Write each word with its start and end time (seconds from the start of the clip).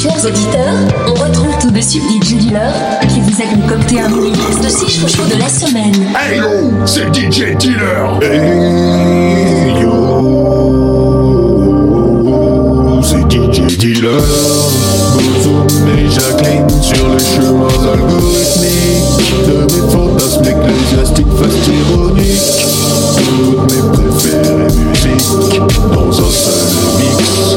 Chers 0.00 0.24
auditeurs, 0.24 0.78
on 1.08 1.14
retrouve 1.14 1.58
tout 1.60 1.72
de 1.72 1.80
suite 1.80 2.04
DJ 2.22 2.34
Dealer 2.36 2.72
qui 3.08 3.20
vous 3.20 3.42
a 3.42 3.46
concocté 3.52 3.98
un 4.00 4.08
mini 4.08 4.30
de 4.30 4.68
6 4.68 5.00
chouchous 5.00 5.26
de 5.26 5.36
la 5.36 5.48
semaine. 5.48 5.92
Hey 6.16 6.38
yo, 6.38 6.86
c'est 6.86 7.12
DJ 7.12 7.56
Dealer. 7.58 8.20
Hey 8.22 9.82
yo, 9.82 10.22
c'est 13.02 13.28
DJ 13.28 13.76
Dealer. 13.76 14.22
Bozoum 15.14 15.66
et 15.88 16.08
Jacqueline 16.08 16.70
sur 16.80 17.08
le 17.08 17.18
chemin 17.18 17.66
algorithmique 17.92 19.34
de 19.48 19.56
mes 19.64 19.84
fantasmes 19.90 20.44
ecclésiastiques 20.44 21.34
fast 21.40 21.66
ironiques. 21.66 22.66
Toutes 23.16 23.66
mes 23.72 23.82
préférées 23.90 24.70
musiques 24.76 25.74
dans 25.92 26.08
un 26.08 26.30
seul 26.30 26.54
mix. 26.54 26.57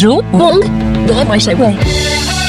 Joe 0.00 0.22
Bong, 0.32 0.62
Drum 1.06 1.28
Away. 1.28 2.39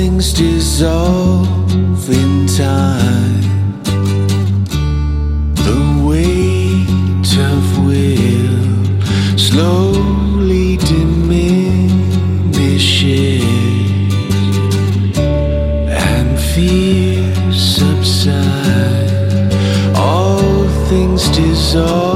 Things 0.00 0.32
dissolve 0.32 2.08
in 2.08 2.46
time. 2.46 3.42
The 5.66 5.80
weight 6.08 7.30
of 7.50 7.62
will 7.86 8.64
slowly 9.36 10.78
diminishes, 10.78 11.52
and 16.08 16.28
fear 16.50 17.52
subsides. 17.52 19.12
All 19.98 20.66
things 20.88 21.22
dissolve 21.28 22.09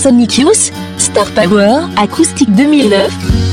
Sonic 0.00 0.40
Star 0.96 1.26
Power, 1.32 1.90
Acoustique 1.94 2.50
2009. 2.50 3.49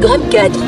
Gramme 0.00 0.22
4. 0.30 0.67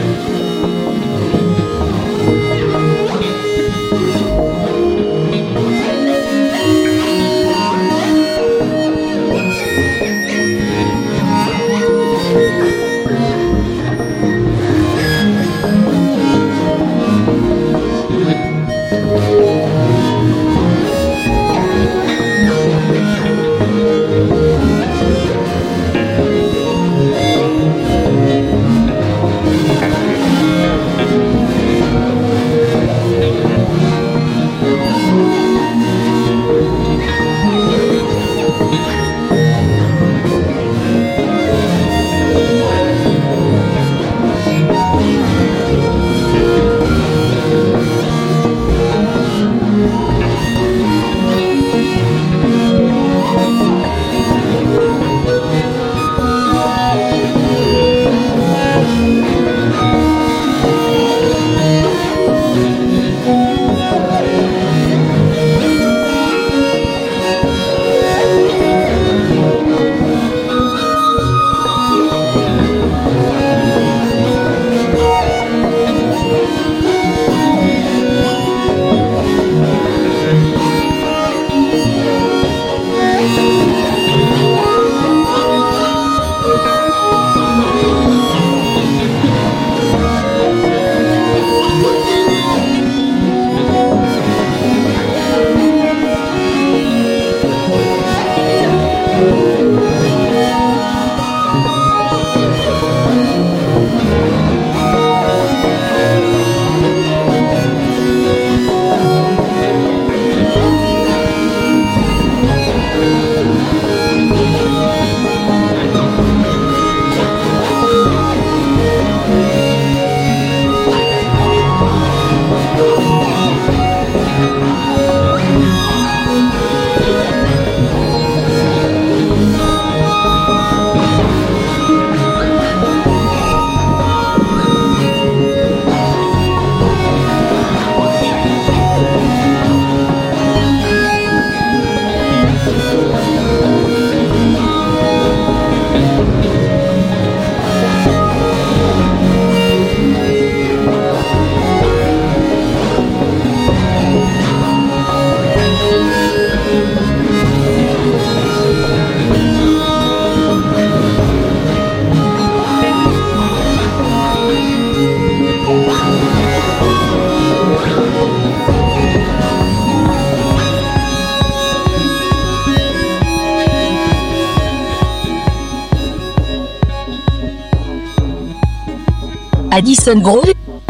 Addison 179.73 180.21
Brown, 180.21 180.43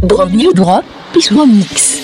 Brand 0.02 0.34
New 0.34 0.54
Drop, 0.54 0.84
Peace 1.12 1.30
One 1.30 1.58
Mix. 1.58 2.00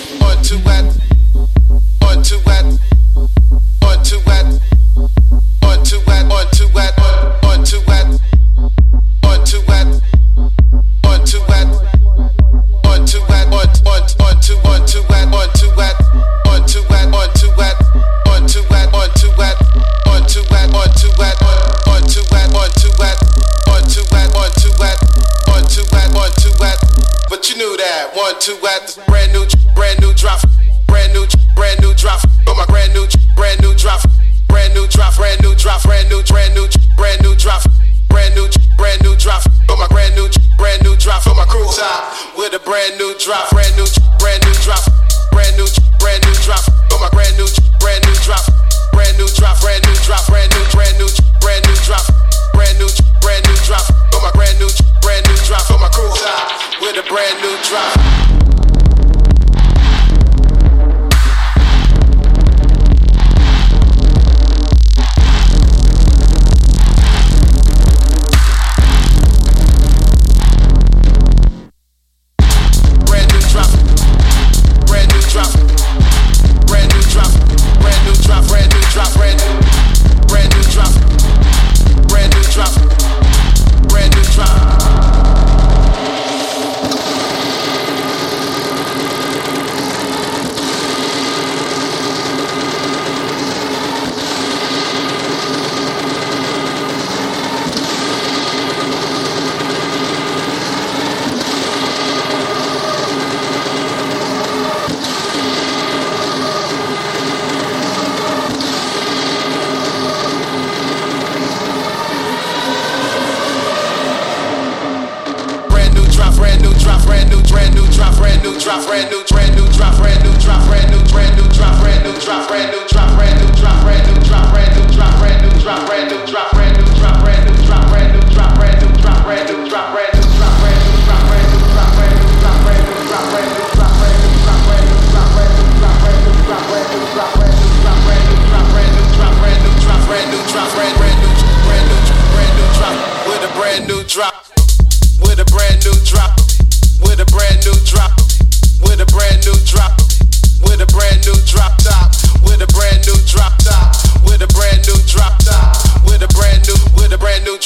two 28.47 28.55
at 28.63 28.87
this 28.87 28.95
brand 29.11 29.27
new, 29.35 29.43
brand 29.75 29.99
new 29.99 30.15
drop, 30.15 30.39
brand 30.87 31.11
new, 31.11 31.27
brand 31.51 31.75
new 31.83 31.91
drop. 31.99 32.23
Got 32.47 32.55
my 32.55 32.63
brand 32.71 32.95
new, 32.95 33.03
brand 33.35 33.59
new 33.59 33.75
drop, 33.75 33.99
brand 34.47 34.71
new 34.71 34.87
drop, 34.87 35.19
brand 35.19 35.43
new 35.43 35.51
drop, 35.59 35.83
brand 35.83 36.07
new, 36.07 36.23
brand 36.23 36.55
new, 36.55 36.63
brand 36.95 37.19
new 37.19 37.35
drop, 37.35 37.67
brand 38.07 38.31
new, 38.39 38.47
brand 38.79 39.03
new 39.03 39.19
drop. 39.19 39.43
Got 39.67 39.83
my 39.83 39.87
brand 39.91 40.15
new, 40.15 40.31
brand 40.55 40.79
new 40.79 40.95
drop 40.95 41.27
on 41.27 41.35
my 41.35 41.43
crew 41.43 41.67
top 41.75 42.07
with 42.39 42.55
a 42.55 42.63
brand 42.63 42.95
new 42.95 43.11
drop, 43.19 43.51
brand 43.51 43.75
new, 43.75 43.83
brand 44.15 44.39
new 44.47 44.55
drop, 44.63 44.79
brand 45.35 45.51
new, 45.59 45.67
brand 45.99 46.23
new 46.23 46.35
drop. 46.39 46.63
Got 46.87 47.03
my 47.03 47.11
brand 47.11 47.35
new, 47.35 47.51
brand 47.83 47.99
new 48.07 48.15
drop, 48.23 48.47
brand 48.95 49.11
new 49.19 49.27
drop, 49.35 49.59
brand 49.59 49.83
new 49.83 49.97
drop, 50.07 50.23
brand 50.31 50.47
new, 50.55 50.63
brand 50.71 50.95
new, 50.95 51.11
brand 51.43 51.67
new 51.67 51.75
drop, 51.83 52.07
brand 52.55 52.79
new, 52.79 52.87
brand 53.19 53.43
new 53.43 53.59
drop. 53.67 53.83
Got 54.15 54.23
my 54.23 54.31
brand 54.31 54.55
new, 54.55 54.71
brand 55.03 55.27
new 55.27 55.35
drop 55.43 55.67
on 55.67 55.83
my 55.83 55.91
crew 55.91 56.07
top 56.15 56.79
with 56.79 56.95
a 56.95 57.03
brand 57.11 57.35
new 57.43 57.51
drop. 57.67 57.96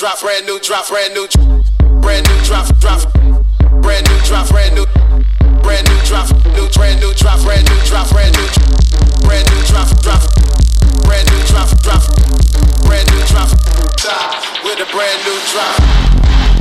drop, 0.02 0.20
brand 0.20 0.48
new 0.48 0.60
drop, 0.62 0.88
brand 0.88 1.14
new, 1.14 1.28
brand 2.02 2.28
new 2.28 2.42
drop, 2.44 2.66
drop, 2.80 3.14
brand 3.84 4.04
new 4.10 4.20
drop, 4.26 4.50
brand 4.50 4.74
new, 4.74 4.84
brand 5.62 5.88
new 5.88 6.02
drop, 6.06 6.28
new 6.56 6.68
brand 6.70 7.00
new 7.00 7.14
drop, 7.14 7.40
brand 7.44 7.70
new 7.70 7.80
drop, 7.86 8.10
brand 8.10 8.36
new, 8.36 8.48
brand 9.22 9.48
new 9.54 9.62
drop, 9.62 9.88
drop, 10.02 10.24
brand 11.06 11.30
new 11.30 11.44
drop, 11.46 11.70
drop, 11.84 12.02
brand 12.82 13.08
new 13.14 13.22
drop, 13.28 13.50
top 13.96 14.64
with 14.64 14.80
a 14.82 14.92
brand 14.92 15.24
new 15.24 15.38
drop. 15.54 16.61